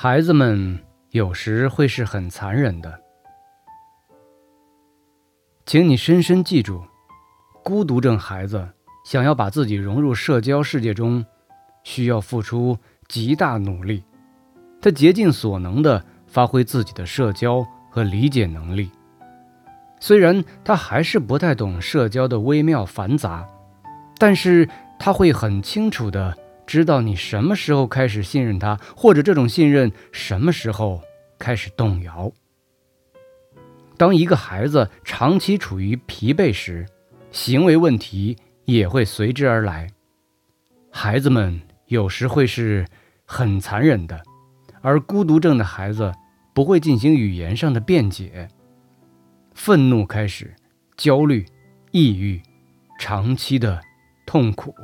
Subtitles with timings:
[0.00, 0.78] 孩子们
[1.10, 3.00] 有时会是很残忍的，
[5.66, 6.84] 请你深深记住，
[7.64, 8.64] 孤独症孩子
[9.04, 11.26] 想要把自己融入社交世界中，
[11.82, 14.04] 需要付出极大努力。
[14.80, 18.92] 他竭尽所能地发挥自己的社交和理解能力，
[19.98, 23.44] 虽然他还是不太懂社交的微妙繁杂，
[24.16, 26.38] 但是他会很清楚地。
[26.68, 31.02] 知道你什么时候开始信任他，或者这种信任什么时候
[31.38, 32.30] 开始动摇。
[33.96, 36.86] 当一个孩子长期处于疲惫时，
[37.30, 39.88] 行为问题也会随之而来。
[40.92, 42.86] 孩子们有时会是
[43.24, 44.22] 很残忍的，
[44.82, 46.12] 而孤独症的孩子
[46.54, 48.46] 不会进行语言上的辩解。
[49.54, 50.54] 愤怒开始，
[50.98, 51.46] 焦虑、
[51.92, 52.42] 抑郁，
[53.00, 53.80] 长期的
[54.26, 54.74] 痛苦。